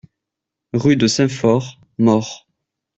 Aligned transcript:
Rue 0.73 0.95
de 0.95 1.05
Saint-Fort, 1.05 1.77
Morre 1.99 2.47